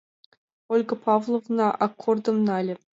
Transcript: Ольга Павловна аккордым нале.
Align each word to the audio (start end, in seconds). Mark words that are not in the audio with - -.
Ольга 0.73 0.95
Павловна 1.05 1.67
аккордым 1.85 2.37
нале. 2.47 2.73